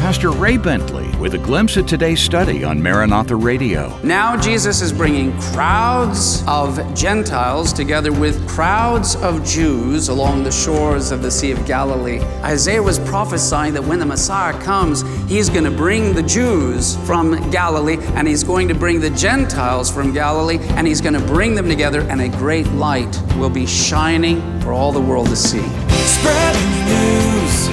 [0.00, 4.00] Pastor Ray Bentley with a glimpse at today's study on Maranatha Radio.
[4.02, 11.10] Now, Jesus is bringing crowds of Gentiles together with crowds of Jews along the shores
[11.10, 12.20] of the Sea of Galilee.
[12.42, 17.50] Isaiah was prophesying that when the Messiah comes, he's going to bring the Jews from
[17.50, 21.54] Galilee and he's going to bring the Gentiles from Galilee and he's going to bring
[21.54, 25.60] them together, and a great light will be shining for all the world to see.
[25.90, 27.68] Spread the news.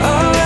[0.00, 0.37] All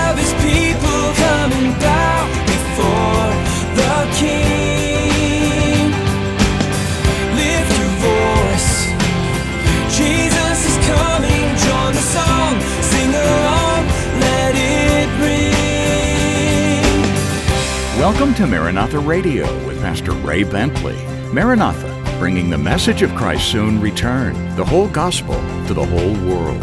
[18.02, 20.96] Welcome to Maranatha Radio with Pastor Ray Bentley.
[21.32, 25.36] Maranatha, bringing the message of Christ's soon return, the whole gospel
[25.68, 26.60] to the whole world.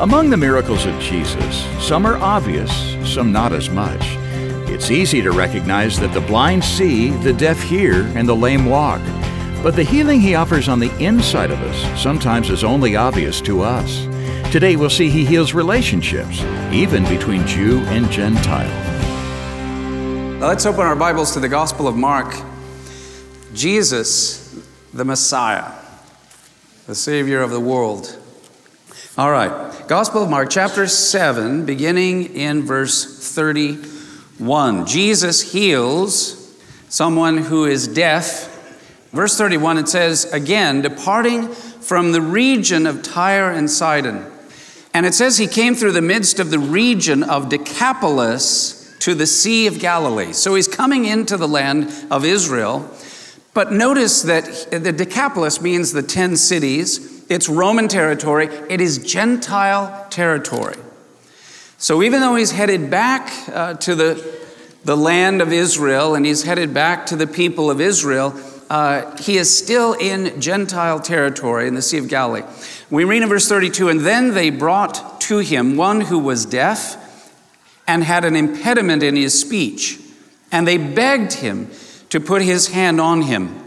[0.00, 2.70] Among the miracles of Jesus, some are obvious,
[3.02, 4.02] some not as much.
[4.68, 9.00] It's easy to recognize that the blind see, the deaf hear, and the lame walk.
[9.62, 13.62] But the healing he offers on the inside of us sometimes is only obvious to
[13.62, 14.04] us.
[14.52, 18.93] Today we'll see he heals relationships, even between Jew and Gentile.
[20.46, 22.36] Let's open our Bibles to the Gospel of Mark.
[23.54, 24.54] Jesus,
[24.92, 25.72] the Messiah,
[26.86, 28.14] the Savior of the world.
[29.16, 34.86] All right, Gospel of Mark, chapter 7, beginning in verse 31.
[34.86, 36.54] Jesus heals
[36.90, 38.50] someone who is deaf.
[39.12, 44.30] Verse 31, it says, again, departing from the region of Tyre and Sidon.
[44.92, 49.26] And it says he came through the midst of the region of Decapolis to the
[49.26, 50.32] Sea of Galilee.
[50.32, 52.90] So he's coming into the land of Israel.
[53.52, 57.24] But notice that the Decapolis means the 10 cities.
[57.28, 60.76] It's Roman territory, it is Gentile territory.
[61.78, 64.40] So even though he's headed back uh, to the,
[64.84, 68.34] the land of Israel and he's headed back to the people of Israel,
[68.70, 72.42] uh, he is still in Gentile territory in the Sea of Galilee.
[72.90, 76.96] We read in verse 32 And then they brought to him one who was deaf
[77.86, 80.00] and had an impediment in his speech,
[80.50, 81.70] and they begged him
[82.10, 83.60] to put his hand on him.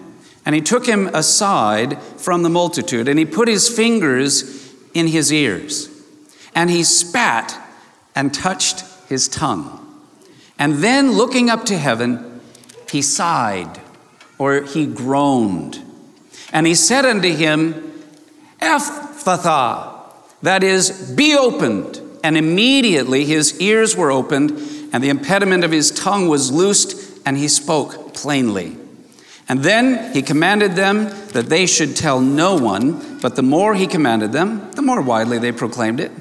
[0.46, 5.32] And he took him aside from the multitude, and he put his fingers in his
[5.32, 5.90] ears,
[6.56, 7.60] and he spat
[8.16, 9.84] and touched his tongue.
[10.58, 12.42] And then, looking up to heaven,
[12.90, 13.80] he sighed,
[14.38, 15.84] or he groaned.
[16.52, 17.94] And he said unto him,
[18.62, 19.98] Ephphatha,
[20.42, 22.02] that is, be opened.
[22.24, 24.52] And immediately his ears were opened,
[24.92, 28.78] and the impediment of his tongue was loosed, and he spoke plainly.
[29.50, 33.88] And then he commanded them that they should tell no one, but the more he
[33.88, 36.12] commanded them, the more widely they proclaimed it.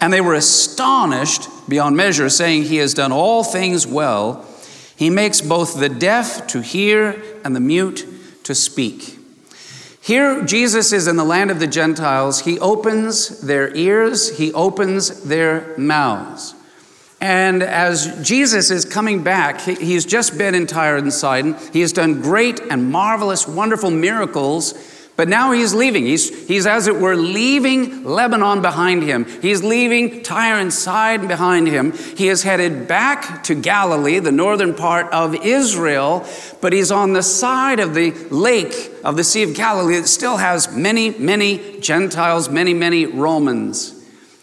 [0.00, 4.46] And they were astonished beyond measure, saying, He has done all things well.
[4.96, 8.06] He makes both the deaf to hear and the mute
[8.44, 9.19] to speak.
[10.02, 12.40] Here, Jesus is in the land of the Gentiles.
[12.40, 16.54] He opens their ears, he opens their mouths.
[17.20, 21.54] And as Jesus is coming back, he- he's just been in Tyre and Sidon.
[21.70, 24.72] He has done great and marvelous, wonderful miracles,
[25.16, 26.06] but now he's leaving.
[26.06, 29.26] He's, he's, as it were, leaving Lebanon behind him.
[29.42, 31.92] He's leaving Tyre and Sidon behind him.
[31.92, 36.26] He is headed back to Galilee, the northern part of Israel,
[36.62, 40.38] but he's on the side of the lake of the Sea of Galilee that still
[40.38, 43.96] has many, many Gentiles, many, many Romans.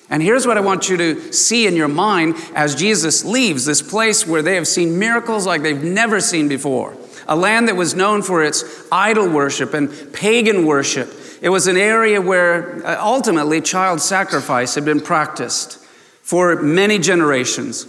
[0.09, 3.81] And here's what I want you to see in your mind as Jesus leaves this
[3.81, 6.95] place where they have seen miracles like they've never seen before.
[7.27, 11.13] A land that was known for its idol worship and pagan worship.
[11.41, 15.77] It was an area where uh, ultimately child sacrifice had been practiced
[16.21, 17.85] for many generations.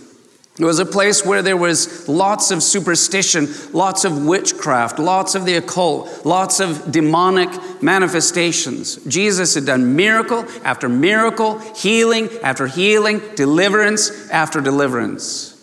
[0.58, 5.44] It was a place where there was lots of superstition, lots of witchcraft, lots of
[5.44, 7.48] the occult, lots of demonic
[7.80, 8.96] manifestations.
[9.04, 15.57] Jesus had done miracle after miracle, healing after healing, deliverance after deliverance.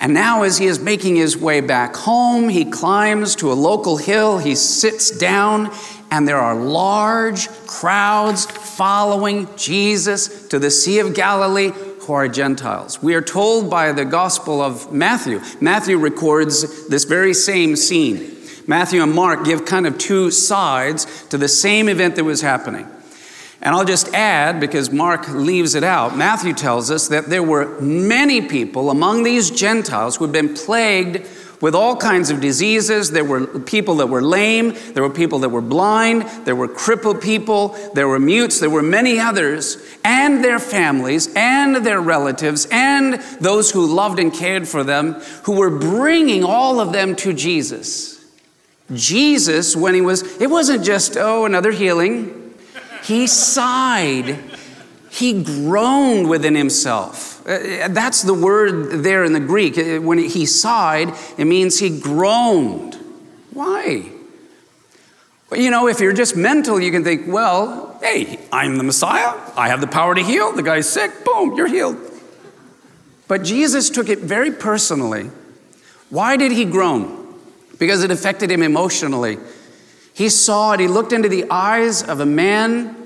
[0.00, 3.96] And now, as he is making his way back home, he climbs to a local
[3.96, 5.70] hill, he sits down,
[6.10, 11.70] and there are large crowds following Jesus to the Sea of Galilee
[12.00, 13.02] who are Gentiles.
[13.02, 15.40] We are told by the Gospel of Matthew.
[15.60, 18.36] Matthew records this very same scene.
[18.66, 22.86] Matthew and Mark give kind of two sides to the same event that was happening.
[23.64, 27.80] And I'll just add, because Mark leaves it out, Matthew tells us that there were
[27.80, 31.26] many people among these Gentiles who had been plagued
[31.62, 33.10] with all kinds of diseases.
[33.10, 37.22] There were people that were lame, there were people that were blind, there were crippled
[37.22, 43.14] people, there were mutes, there were many others, and their families, and their relatives, and
[43.40, 45.14] those who loved and cared for them,
[45.44, 48.22] who were bringing all of them to Jesus.
[48.92, 52.43] Jesus, when he was, it wasn't just, oh, another healing.
[53.04, 54.38] He sighed.
[55.10, 57.46] He groaned within himself.
[57.46, 59.78] Uh, That's the word there in the Greek.
[59.78, 62.98] Uh, When he sighed, it means he groaned.
[63.52, 64.10] Why?
[65.52, 69.38] You know, if you're just mental, you can think, well, hey, I'm the Messiah.
[69.56, 70.52] I have the power to heal.
[70.52, 71.24] The guy's sick.
[71.24, 71.96] Boom, you're healed.
[73.28, 75.30] But Jesus took it very personally.
[76.10, 77.34] Why did he groan?
[77.78, 79.38] Because it affected him emotionally.
[80.14, 82.96] He saw it, he looked into the eyes of a man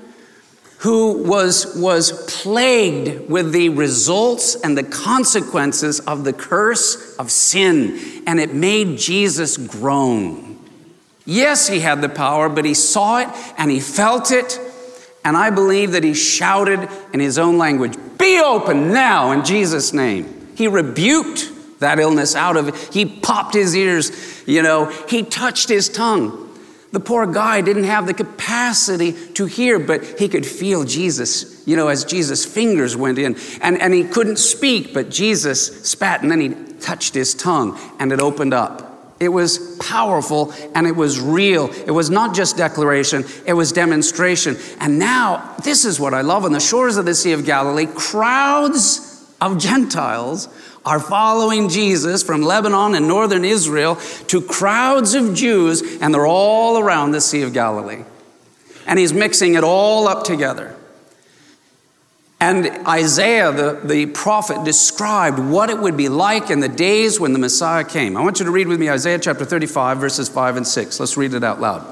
[0.79, 2.11] who was, was
[2.41, 8.97] plagued with the results and the consequences of the curse of sin, and it made
[8.97, 10.57] Jesus groan.
[11.25, 14.57] Yes, he had the power, but he saw it and he felt it,
[15.25, 19.93] and I believe that he shouted in his own language, Be open now in Jesus'
[19.93, 20.47] name.
[20.55, 22.75] He rebuked that illness out of it.
[22.93, 24.11] He popped his ears,
[24.47, 26.48] you know, he touched his tongue.
[26.91, 31.75] The poor guy didn't have the capacity to hear, but he could feel Jesus, you
[31.75, 33.35] know, as Jesus' fingers went in.
[33.61, 36.49] And, and he couldn't speak, but Jesus spat and then he
[36.79, 38.89] touched his tongue and it opened up.
[39.19, 41.69] It was powerful and it was real.
[41.71, 44.57] It was not just declaration, it was demonstration.
[44.79, 47.85] And now, this is what I love on the shores of the Sea of Galilee,
[47.85, 49.05] crowds
[49.41, 50.47] of Gentiles
[50.85, 53.95] are following Jesus from Lebanon and northern Israel
[54.27, 58.03] to crowds of Jews, and they're all around the Sea of Galilee.
[58.87, 60.75] And he's mixing it all up together.
[62.41, 67.33] And Isaiah, the, the prophet, described what it would be like in the days when
[67.33, 68.15] the Messiah came.
[68.15, 70.99] I want you to read with me Isaiah chapter 35, verses 5 and 6.
[71.01, 71.85] Let's read it out loud.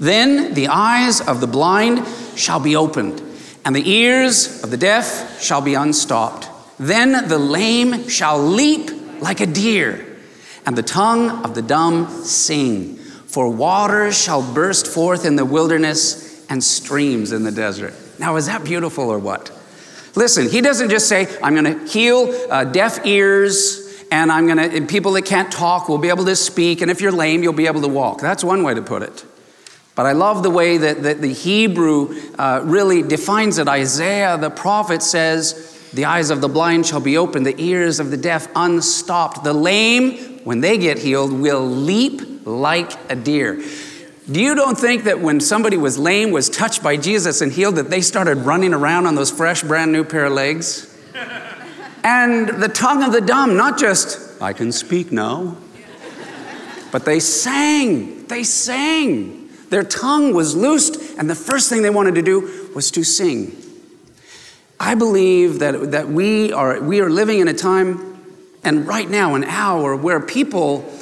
[0.00, 2.04] Then the eyes of the blind
[2.36, 3.22] shall be opened,
[3.64, 6.48] and the ears of the deaf shall be unstopped.
[6.82, 8.90] Then the lame shall leap
[9.20, 10.04] like a deer,
[10.66, 12.96] and the tongue of the dumb sing.
[12.96, 17.94] For waters shall burst forth in the wilderness and streams in the desert.
[18.18, 19.56] Now, is that beautiful or what?
[20.16, 24.70] Listen, he doesn't just say, I'm going to heal uh, deaf ears, and I'm going
[24.70, 27.52] to, people that can't talk will be able to speak, and if you're lame, you'll
[27.52, 28.20] be able to walk.
[28.20, 29.24] That's one way to put it.
[29.94, 33.68] But I love the way that, that the Hebrew uh, really defines it.
[33.68, 38.10] Isaiah, the prophet, says, The eyes of the blind shall be opened, the ears of
[38.10, 39.44] the deaf unstopped.
[39.44, 43.62] The lame, when they get healed, will leap like a deer.
[44.30, 47.76] Do you don't think that when somebody was lame, was touched by Jesus and healed,
[47.76, 50.88] that they started running around on those fresh, brand new pair of legs?
[52.04, 55.56] and the tongue of the dumb, not just, I can speak now,
[56.90, 58.26] but they sang.
[58.26, 59.50] They sang.
[59.70, 63.61] Their tongue was loosed, and the first thing they wanted to do was to sing.
[64.82, 68.20] I believe that, that we, are, we are living in a time,
[68.64, 70.92] and right now, an hour, where people,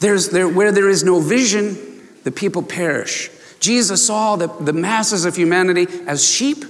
[0.00, 1.76] there's, there, where there is no vision,
[2.24, 3.30] the people perish.
[3.60, 6.64] Jesus saw the, the masses of humanity as sheep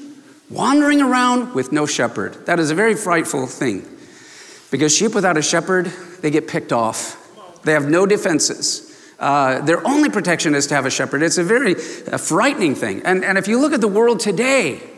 [0.50, 2.44] wandering around with no shepherd.
[2.44, 3.82] That is a very frightful thing.
[4.70, 5.86] Because sheep without a shepherd,
[6.20, 7.16] they get picked off.
[7.64, 8.94] They have no defenses.
[9.18, 11.22] Uh, their only protection is to have a shepherd.
[11.22, 13.00] It's a very uh, frightening thing.
[13.06, 14.91] And, and if you look at the world today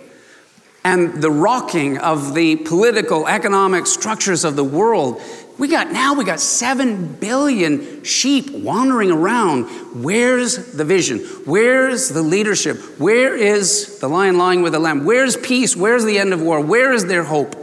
[0.85, 5.20] and the rocking of the political, economic structures of the world,
[5.56, 9.65] we got now we got 7 billion sheep wandering around.
[10.03, 11.20] Where's the vision?
[11.44, 12.77] Where's the leadership?
[12.99, 15.05] Where is the lion lying with the lamb?
[15.05, 15.77] Where's peace?
[15.77, 16.61] Where's the end of war?
[16.61, 17.55] Where is their hope?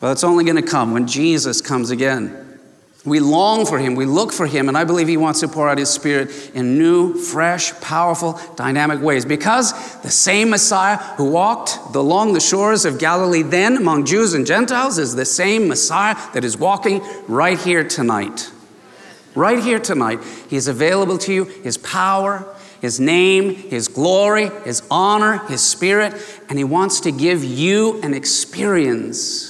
[0.00, 2.49] Well, it's only going to come when Jesus comes again.
[3.04, 5.70] We long for him, we look for him, and I believe he wants to pour
[5.70, 9.24] out his spirit in new, fresh, powerful, dynamic ways.
[9.24, 14.46] Because the same Messiah who walked along the shores of Galilee then among Jews and
[14.46, 18.50] Gentiles is the same Messiah that is walking right here tonight.
[19.34, 20.20] Right here tonight.
[20.50, 26.14] He is available to you, his power, his name, his glory, his honor, his spirit,
[26.50, 29.49] and he wants to give you an experience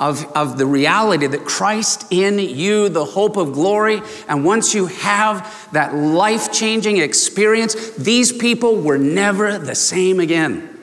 [0.00, 4.00] of, of the reality that Christ in you, the hope of glory.
[4.26, 10.78] And once you have that life changing experience, these people were never the same again.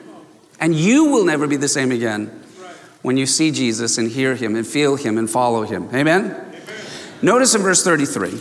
[0.60, 2.26] And you will never be the same again
[3.02, 5.88] when you see Jesus and hear him and feel him and follow him.
[5.92, 6.44] Amen?
[7.20, 8.38] Notice in verse 33,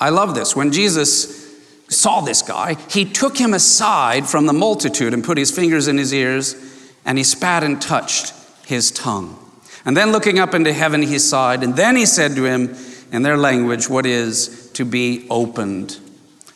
[0.00, 0.56] I love this.
[0.56, 1.44] When Jesus
[1.88, 5.96] saw this guy, he took him aside from the multitude and put his fingers in
[5.96, 6.56] his ears,
[7.04, 8.32] and he spat and touched
[8.66, 9.43] his tongue.
[9.84, 12.74] And then looking up into heaven, he sighed, and then he said to him,
[13.12, 16.00] in their language, what is to be opened.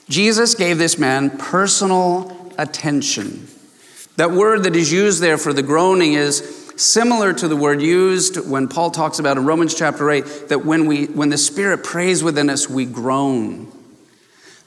[0.09, 3.47] Jesus gave this man personal attention.
[4.17, 8.49] That word that is used there for the groaning is similar to the word used
[8.49, 12.23] when Paul talks about in Romans chapter 8 that when we when the spirit prays
[12.23, 13.71] within us we groan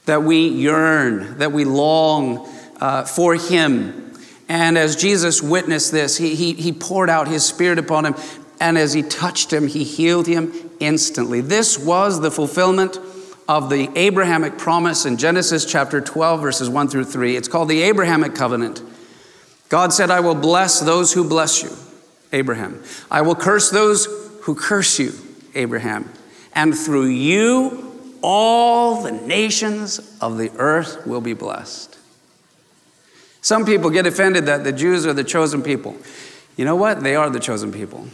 [0.04, 2.46] that we yearn that we long
[2.80, 4.12] uh, for him
[4.46, 8.14] and as Jesus witnessed this he, he, he poured out his spirit upon him
[8.62, 12.98] and as he touched him he healed him instantly this was the fulfillment
[13.48, 17.82] of the Abrahamic promise in Genesis chapter 12 verses 1 through 3 it's called the
[17.82, 18.80] Abrahamic covenant
[19.68, 21.70] God said I will bless those who bless you
[22.32, 22.82] Abraham.
[23.10, 24.06] I will curse those
[24.42, 25.12] who curse you,
[25.54, 26.10] Abraham.
[26.54, 31.98] And through you, all the nations of the earth will be blessed.
[33.40, 35.96] Some people get offended that the Jews are the chosen people.
[36.56, 37.02] You know what?
[37.02, 38.06] They are the chosen people.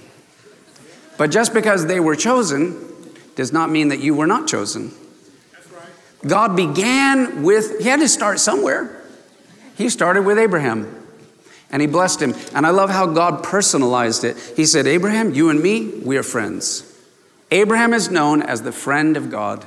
[1.19, 2.79] But just because they were chosen
[3.35, 4.93] does not mean that you were not chosen.
[6.27, 9.03] God began with, He had to start somewhere.
[9.77, 10.95] He started with Abraham.
[11.71, 12.35] And he blessed him.
[12.55, 14.39] And I love how God personalized it.
[14.57, 16.85] He said, Abraham, you and me, we are friends.
[17.51, 19.67] Abraham is known as the friend of God.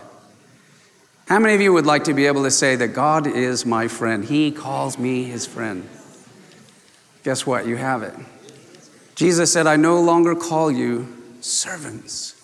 [1.28, 3.88] How many of you would like to be able to say that God is my
[3.88, 4.26] friend?
[4.26, 5.88] He calls me his friend.
[7.24, 7.68] Guess what?
[7.68, 8.16] You have it.
[9.16, 12.36] Jesus said, I no longer call you servants,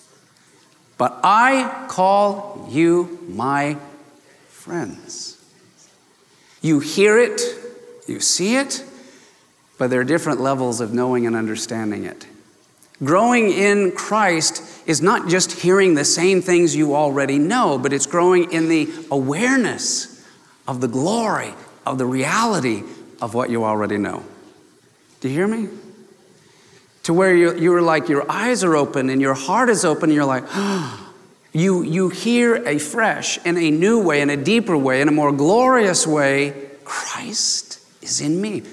[0.97, 3.77] but I call you my
[4.49, 5.43] friends.
[6.61, 7.41] You hear it,
[8.07, 8.83] you see it,
[9.77, 12.25] but there are different levels of knowing and understanding it.
[13.03, 18.07] Growing in Christ is not just hearing the same things you already know, but it's
[18.07, 20.25] growing in the awareness
[20.67, 21.53] of the glory,
[21.85, 22.83] of the reality
[23.21, 24.23] of what you already know.
[25.21, 25.69] Do you hear me?
[27.07, 30.13] To where you, you're like, your eyes are open and your heart is open, and
[30.13, 30.43] you're like,
[31.53, 35.11] you, you hear a fresh, in a new way, in a deeper way, in a
[35.13, 38.63] more glorious way, Christ is in me.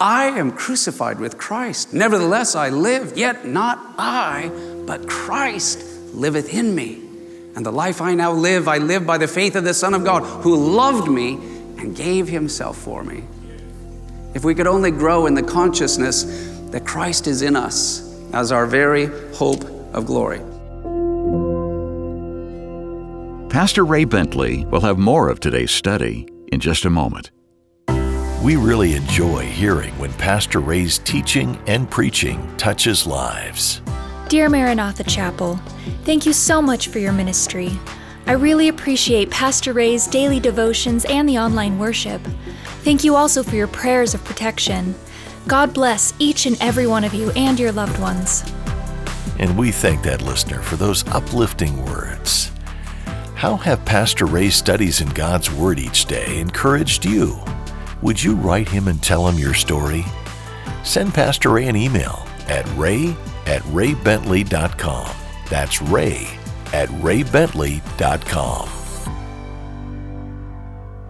[0.00, 1.94] I am crucified with Christ.
[1.94, 4.50] Nevertheless, I live, yet not I,
[4.84, 6.94] but Christ liveth in me.
[7.54, 10.02] And the life I now live, I live by the faith of the Son of
[10.02, 11.34] God, who loved me
[11.78, 13.22] and gave himself for me.
[14.34, 18.66] If we could only grow in the consciousness that Christ is in us as our
[18.66, 19.64] very hope
[19.94, 20.40] of glory.
[23.50, 27.30] Pastor Ray Bentley will have more of today's study in just a moment.
[28.42, 33.82] We really enjoy hearing when Pastor Ray's teaching and preaching touches lives.
[34.28, 35.60] Dear Maranatha Chapel,
[36.04, 37.70] thank you so much for your ministry.
[38.26, 42.22] I really appreciate Pastor Ray's daily devotions and the online worship.
[42.82, 44.94] Thank you also for your prayers of protection.
[45.46, 48.44] God bless each and every one of you and your loved ones.
[49.38, 52.50] And we thank that listener for those uplifting words.
[53.34, 57.40] How have Pastor Ray's studies in God's Word each day encouraged you?
[58.02, 60.04] Would you write him and tell him your story?
[60.84, 65.10] Send Pastor Ray an email at ray at raybentley.com.
[65.50, 66.28] That's ray
[66.72, 68.68] at raybentley.com.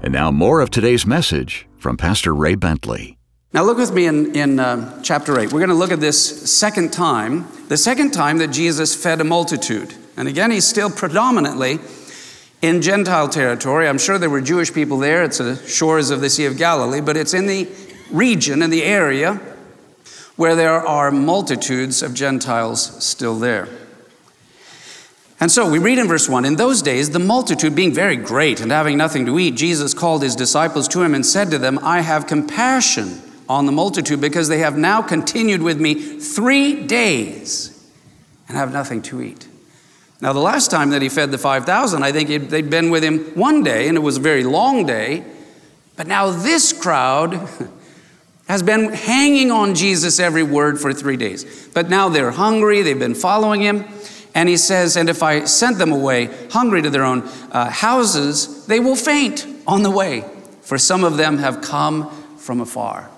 [0.03, 3.19] And now, more of today's message from Pastor Ray Bentley.
[3.55, 5.53] Now, look with me in, in uh, chapter 8.
[5.53, 9.25] We're going to look at this second time, the second time that Jesus fed a
[9.25, 9.95] multitude.
[10.17, 11.79] And again, he's still predominantly
[12.63, 13.89] in Gentile territory.
[13.89, 15.23] I'm sure there were Jewish people there.
[15.23, 17.69] It's the shores of the Sea of Galilee, but it's in the
[18.11, 19.39] region, in the area
[20.37, 23.69] where there are multitudes of Gentiles still there.
[25.41, 28.63] And so we read in verse 1 In those days, the multitude being very great
[28.63, 31.79] and having nothing to eat, Jesus called his disciples to him and said to them,
[31.83, 37.91] I have compassion on the multitude because they have now continued with me three days
[38.49, 39.49] and have nothing to eat.
[40.21, 43.25] Now, the last time that he fed the 5,000, I think they'd been with him
[43.35, 45.25] one day, and it was a very long day.
[45.97, 47.49] But now this crowd
[48.49, 51.69] has been hanging on Jesus' every word for three days.
[51.75, 53.85] But now they're hungry, they've been following him.
[54.35, 58.67] And he says, And if I sent them away hungry to their own uh, houses,
[58.67, 60.25] they will faint on the way,
[60.61, 63.11] for some of them have come from afar.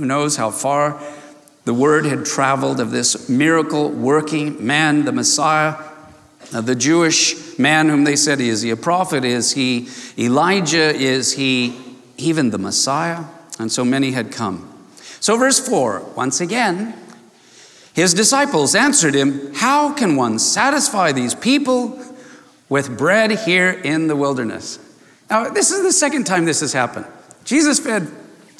[0.00, 1.00] Who knows how far
[1.66, 5.76] the word had traveled of this miracle working man, the Messiah
[6.50, 9.24] the Jewish man whom they said, Is he a prophet?
[9.24, 9.88] Is he
[10.18, 10.94] Elijah?
[10.94, 11.78] Is he
[12.16, 13.24] even the Messiah?
[13.58, 14.66] And so many had come.
[15.20, 16.94] So, verse 4, once again,
[17.92, 22.02] his disciples answered him, How can one satisfy these people
[22.68, 24.78] with bread here in the wilderness?
[25.28, 27.06] Now, this is the second time this has happened.
[27.44, 28.10] Jesus fed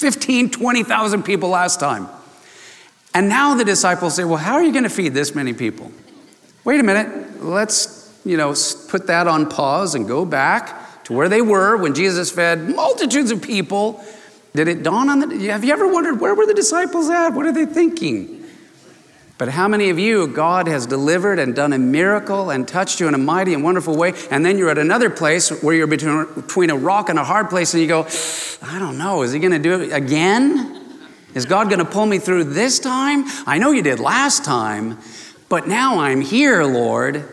[0.01, 2.09] 15, 20,000 people last time.
[3.13, 5.91] And now the disciples say, Well, how are you going to feed this many people?
[6.65, 8.53] Wait a minute, let's you know,
[8.89, 13.31] put that on pause and go back to where they were when Jesus fed multitudes
[13.31, 14.03] of people.
[14.53, 17.29] Did it dawn on the, have you ever wondered where were the disciples at?
[17.29, 18.40] What are they thinking?
[19.41, 23.07] But how many of you, God has delivered and done a miracle and touched you
[23.07, 26.31] in a mighty and wonderful way, and then you're at another place where you're between,
[26.35, 28.05] between a rock and a hard place, and you go,
[28.61, 30.99] I don't know, is he going to do it again?
[31.33, 33.23] Is God going to pull me through this time?
[33.47, 34.99] I know you did last time,
[35.49, 37.27] but now I'm here, Lord.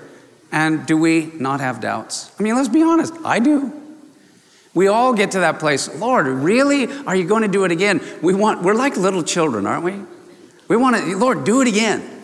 [0.50, 2.32] And do we not have doubts?
[2.40, 3.70] I mean, let's be honest, I do.
[4.72, 5.94] We all get to that place.
[5.94, 6.86] Lord, really?
[7.06, 8.00] Are you going to do it again?
[8.22, 10.00] We want, we're like little children, aren't we?
[10.68, 12.22] We want to, Lord, do it again.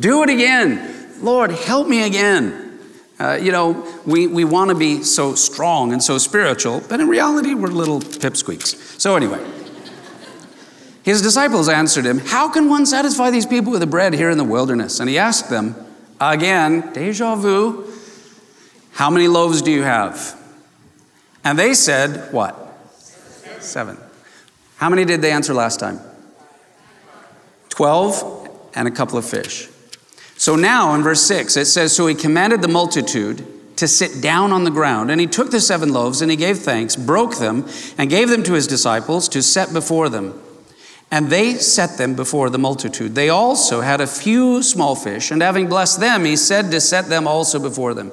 [0.00, 1.22] Do it again.
[1.22, 2.78] Lord, help me again.
[3.18, 7.08] Uh, you know, we, we want to be so strong and so spiritual, but in
[7.08, 9.00] reality, we're little pipsqueaks.
[9.00, 9.44] So, anyway,
[11.04, 14.38] his disciples answered him, How can one satisfy these people with the bread here in
[14.38, 14.98] the wilderness?
[14.98, 15.76] And he asked them,
[16.20, 17.90] again, deja vu,
[18.92, 20.40] how many loaves do you have?
[21.44, 22.56] And they said, What?
[23.60, 23.98] Seven.
[24.76, 26.00] How many did they answer last time?
[27.74, 29.68] Twelve and a couple of fish.
[30.36, 33.44] So now in verse 6, it says, So he commanded the multitude
[33.78, 35.10] to sit down on the ground.
[35.10, 37.66] And he took the seven loaves and he gave thanks, broke them,
[37.98, 40.40] and gave them to his disciples to set before them.
[41.10, 43.16] And they set them before the multitude.
[43.16, 47.08] They also had a few small fish, and having blessed them, he said to set
[47.08, 48.12] them also before them.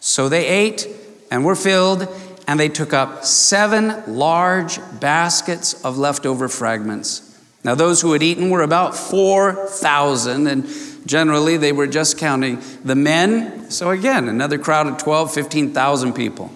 [0.00, 0.88] So they ate
[1.30, 2.08] and were filled,
[2.48, 7.27] and they took up seven large baskets of leftover fragments.
[7.64, 10.68] Now, those who had eaten were about 4,000, and
[11.06, 13.70] generally they were just counting the men.
[13.70, 16.52] So, again, another crowd of 12, 15,000 people.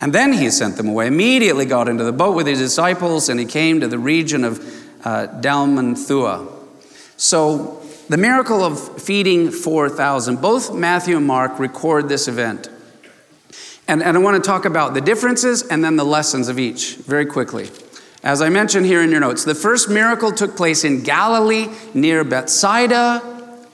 [0.00, 3.40] And then he sent them away, immediately got into the boat with his disciples, and
[3.40, 4.60] he came to the region of
[5.04, 6.52] uh, Dalmanutha.
[7.16, 12.68] So, the miracle of feeding 4,000, both Matthew and Mark record this event.
[13.88, 16.96] And, and I want to talk about the differences and then the lessons of each
[16.96, 17.68] very quickly.
[18.26, 22.24] As I mentioned here in your notes, the first miracle took place in Galilee near
[22.24, 23.22] Bethsaida,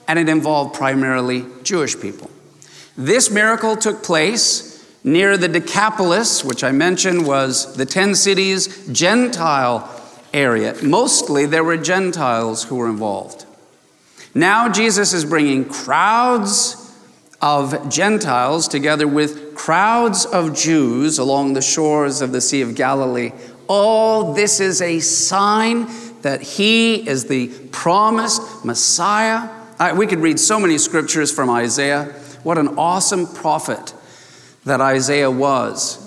[0.07, 2.29] and it involved primarily Jewish people.
[2.95, 9.89] This miracle took place near the Decapolis, which I mentioned was the 10 cities Gentile
[10.35, 10.75] area.
[10.83, 13.47] Mostly there were Gentiles who were involved.
[14.35, 16.79] Now Jesus is bringing crowds
[17.41, 23.31] of Gentiles together with crowds of Jews along the shores of the Sea of Galilee.
[23.67, 25.87] All this is a sign
[26.21, 29.49] that he is the promised Messiah.
[29.79, 32.13] I- we could read so many scriptures from Isaiah.
[32.43, 33.93] What an awesome prophet
[34.65, 35.97] that Isaiah was.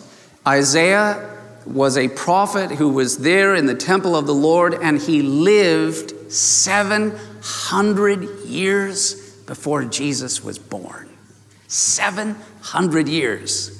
[0.46, 1.30] Isaiah
[1.66, 6.32] was a prophet who was there in the temple of the Lord, and he lived
[6.32, 9.14] 700 years
[9.46, 11.08] before Jesus was born.
[11.68, 13.70] 700 years.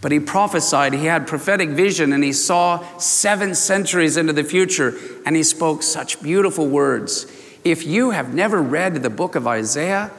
[0.00, 4.94] But he prophesied, he had prophetic vision, and he saw seven centuries into the future,
[5.26, 7.26] and he spoke such beautiful words.
[7.64, 10.10] If you have never read the book of Isaiah,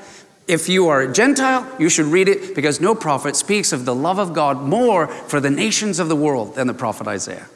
[0.47, 3.95] if you are a Gentile, you should read it because no prophet speaks of the
[3.95, 7.47] love of God more for the nations of the world than the prophet Isaiah.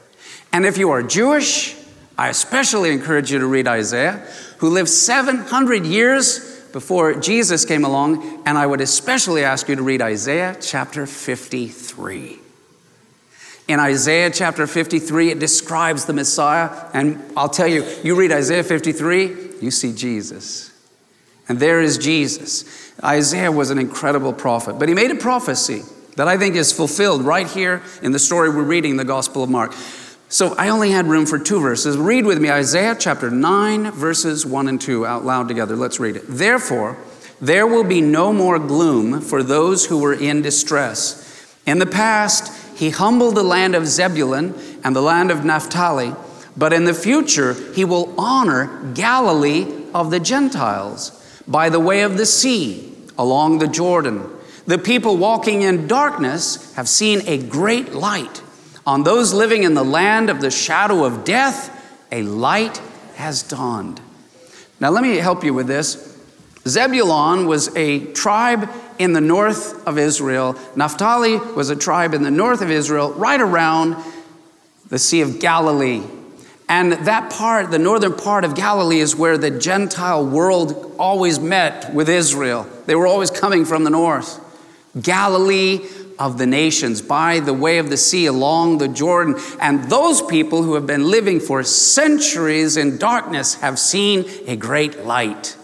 [0.52, 1.76] And if you are Jewish,
[2.18, 4.26] I especially encourage you to read Isaiah,
[4.58, 9.82] who lived 700 years before Jesus came along, and I would especially ask you to
[9.82, 12.38] read Isaiah chapter 53.
[13.68, 18.62] In Isaiah chapter 53, it describes the Messiah, and I'll tell you, you read Isaiah
[18.62, 20.72] 53, you see Jesus.
[21.48, 22.92] And there is Jesus.
[23.02, 25.82] Isaiah was an incredible prophet, but he made a prophecy
[26.16, 29.50] that I think is fulfilled right here in the story we're reading, the Gospel of
[29.50, 29.74] Mark.
[30.28, 31.96] So I only had room for two verses.
[31.96, 35.76] Read with me Isaiah chapter 9, verses 1 and 2 out loud together.
[35.76, 36.24] Let's read it.
[36.26, 36.96] Therefore,
[37.40, 41.22] there will be no more gloom for those who were in distress.
[41.64, 46.12] In the past, he humbled the land of Zebulun and the land of Naphtali,
[46.56, 51.12] but in the future, he will honor Galilee of the Gentiles
[51.46, 54.28] by the way of the sea along the Jordan.
[54.66, 58.42] The people walking in darkness have seen a great light.
[58.86, 61.72] On those living in the land of the shadow of death,
[62.12, 62.80] a light
[63.16, 64.00] has dawned.
[64.78, 66.16] Now, let me help you with this.
[66.68, 70.56] Zebulon was a tribe in the north of Israel.
[70.76, 73.96] Naphtali was a tribe in the north of Israel, right around
[74.88, 76.02] the Sea of Galilee.
[76.68, 81.92] And that part, the northern part of Galilee, is where the Gentile world always met
[81.94, 82.68] with Israel.
[82.86, 84.40] They were always coming from the north.
[85.00, 85.86] Galilee
[86.18, 89.36] of the nations, by the way of the sea, along the Jordan.
[89.60, 95.04] And those people who have been living for centuries in darkness have seen a great
[95.04, 95.56] light.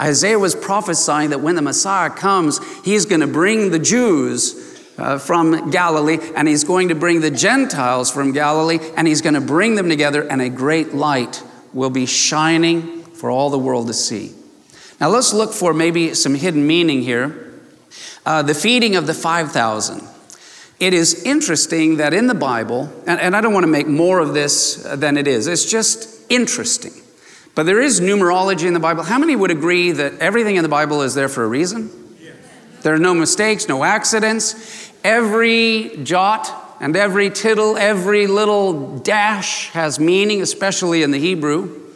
[0.00, 4.64] Isaiah was prophesying that when the Messiah comes, he's going to bring the Jews
[4.96, 9.34] uh, from Galilee, and he's going to bring the Gentiles from Galilee, and he's going
[9.34, 13.88] to bring them together, and a great light will be shining for all the world
[13.88, 14.32] to see.
[15.00, 17.47] Now, let's look for maybe some hidden meaning here.
[18.26, 20.02] Uh, the feeding of the 5,000.
[20.80, 24.20] It is interesting that in the Bible, and, and I don't want to make more
[24.20, 26.92] of this than it is, it's just interesting.
[27.54, 29.02] But there is numerology in the Bible.
[29.02, 31.90] How many would agree that everything in the Bible is there for a reason?
[32.20, 32.36] Yes.
[32.82, 34.92] There are no mistakes, no accidents.
[35.02, 41.87] Every jot and every tittle, every little dash has meaning, especially in the Hebrew.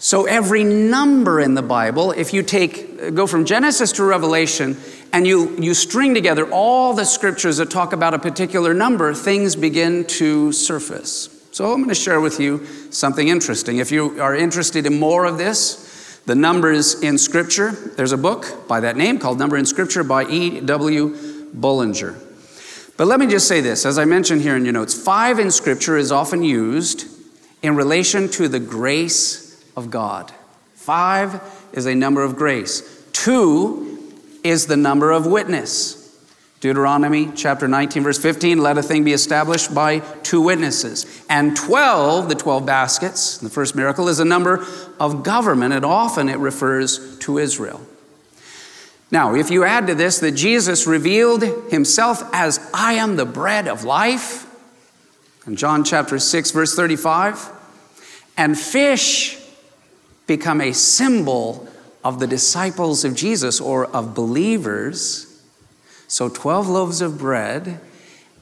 [0.00, 4.76] So every number in the Bible, if you take uh, go from Genesis to Revelation
[5.12, 9.56] and you, you string together all the scriptures that talk about a particular number, things
[9.56, 11.28] begin to surface.
[11.50, 13.78] So I'm going to share with you something interesting.
[13.78, 18.68] If you are interested in more of this, the numbers in Scripture, there's a book
[18.68, 21.16] by that name called Number in Scripture by E.W.
[21.54, 22.16] Bullinger.
[22.96, 25.50] But let me just say this, as I mentioned here in your notes, five in
[25.50, 27.06] Scripture is often used
[27.62, 29.47] in relation to the grace
[29.78, 30.32] of God.
[30.74, 31.40] Five
[31.72, 33.06] is a number of grace.
[33.12, 34.12] Two
[34.44, 35.94] is the number of witness.
[36.60, 41.24] Deuteronomy chapter 19, verse 15, let a thing be established by two witnesses.
[41.30, 44.66] And 12, the 12 baskets, the first miracle, is a number
[44.98, 47.80] of government, and often it refers to Israel.
[49.12, 53.68] Now, if you add to this that Jesus revealed himself as I am the bread
[53.68, 54.44] of life,
[55.46, 57.52] in John chapter 6, verse 35,
[58.36, 59.37] and fish
[60.28, 61.66] become a symbol
[62.04, 65.28] of the disciples of Jesus or of believers
[66.08, 67.78] so 12 loaves of bread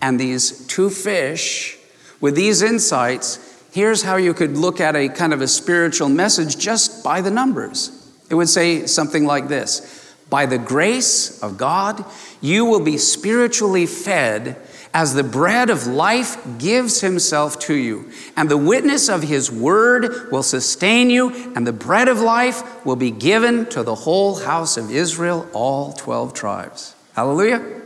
[0.00, 1.76] and these two fish.
[2.20, 6.56] With these insights, here's how you could look at a kind of a spiritual message
[6.56, 7.90] just by the numbers.
[8.30, 12.04] It would say something like this By the grace of God,
[12.40, 14.56] you will be spiritually fed
[14.94, 18.10] as the bread of life gives himself to you.
[18.36, 22.96] And the witness of his word will sustain you, and the bread of life will
[22.96, 26.94] be given to the whole house of Israel, all 12 tribes.
[27.14, 27.82] Hallelujah?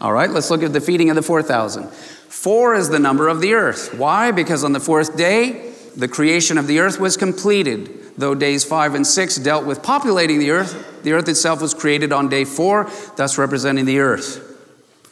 [0.00, 1.88] All right, let's look at the feeding of the 4,000.
[1.88, 3.94] Four is the number of the earth.
[3.94, 4.30] Why?
[4.30, 8.18] Because on the fourth day, the creation of the earth was completed.
[8.18, 12.12] Though days five and six dealt with populating the earth, the earth itself was created
[12.12, 14.53] on day four, thus representing the earth.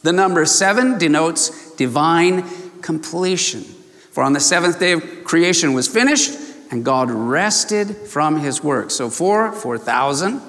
[0.03, 2.45] The number seven denotes divine
[2.81, 3.63] completion.
[4.11, 6.39] For on the seventh day of creation was finished,
[6.71, 8.91] and God rested from his work.
[8.91, 10.41] So four, 4,000.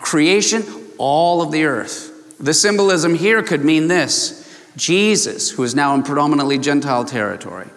[0.00, 0.64] Creation,
[0.98, 2.36] all of the earth.
[2.38, 4.40] The symbolism here could mean this
[4.76, 7.68] Jesus, who is now in predominantly Gentile territory,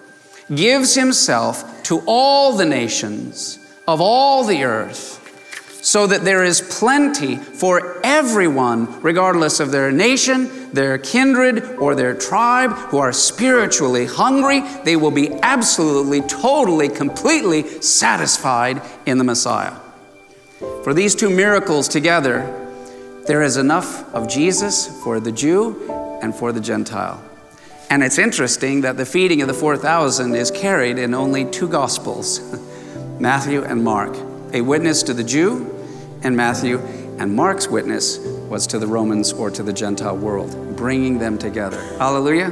[0.54, 5.18] gives himself to all the nations of all the earth
[5.88, 12.14] so that there is plenty for everyone, regardless of their nation, their kindred, or their
[12.14, 14.60] tribe, who are spiritually hungry.
[14.84, 19.76] They will be absolutely, totally, completely satisfied in the Messiah.
[20.84, 22.42] For these two miracles together,
[23.26, 25.90] there is enough of Jesus for the Jew
[26.22, 27.24] and for the Gentile.
[27.90, 32.42] And it's interesting that the feeding of the 4,000 is carried in only two Gospels
[33.22, 34.18] Matthew and Mark.
[34.52, 35.76] A witness to the Jew
[36.24, 36.80] and Matthew,
[37.20, 41.82] and Mark's witness was to the Romans or to the Gentile world, bringing them together.
[41.98, 42.50] Hallelujah.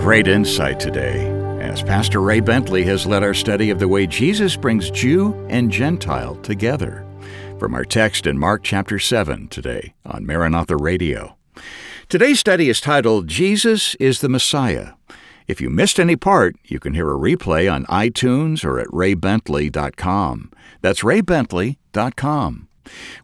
[0.00, 1.26] Great insight today
[1.60, 5.70] as Pastor Ray Bentley has led our study of the way Jesus brings Jew and
[5.70, 7.04] Gentile together
[7.58, 11.36] from our text in Mark chapter 7 today on Maranatha Radio.
[12.08, 14.92] Today's study is titled Jesus is the Messiah.
[15.48, 20.52] If you missed any part, you can hear a replay on iTunes or at raybentley.com.
[20.86, 22.68] That's raybentley.com.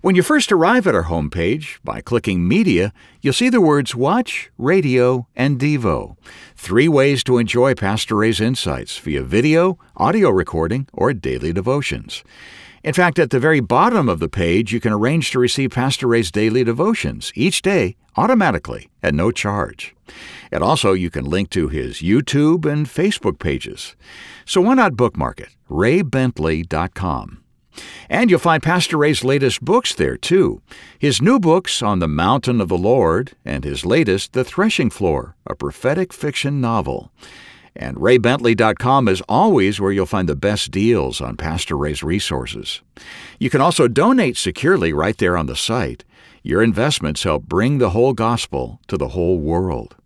[0.00, 4.50] When you first arrive at our homepage, by clicking Media, you'll see the words Watch,
[4.58, 6.16] Radio, and Devo.
[6.56, 12.24] Three ways to enjoy Pastor Ray's insights via video, audio recording, or daily devotions.
[12.82, 16.08] In fact, at the very bottom of the page, you can arrange to receive Pastor
[16.08, 19.94] Ray's daily devotions each day automatically at no charge.
[20.50, 23.94] And also, you can link to his YouTube and Facebook pages.
[24.44, 25.50] So why not bookmark it?
[25.70, 27.41] raybentley.com.
[28.08, 30.60] And you'll find Pastor Ray's latest books there, too.
[30.98, 35.36] His new books, On the Mountain of the Lord, and his latest, The Threshing Floor,
[35.46, 37.10] a prophetic fiction novel.
[37.74, 42.82] And raybentley.com is always where you'll find the best deals on Pastor Ray's resources.
[43.38, 46.04] You can also donate securely right there on the site.
[46.42, 49.96] Your investments help bring the whole gospel to the whole world.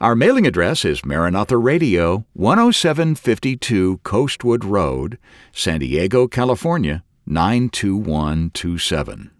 [0.00, 5.18] Our mailing address is Maranatha Radio, 10752 Coastwood Road,
[5.52, 9.30] San Diego, California, 92127.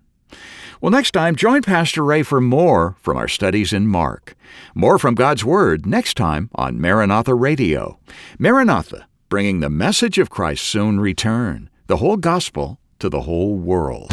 [0.80, 4.36] Well, next time, join Pastor Ray for more from our studies in Mark.
[4.74, 7.98] More from God's Word next time on Maranatha Radio.
[8.38, 14.12] Maranatha, bringing the message of Christ's soon return, the whole gospel to the whole world.